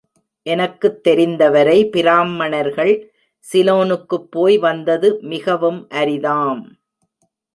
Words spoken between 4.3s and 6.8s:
போய் வந்தது மிகவும் அரிதாம்.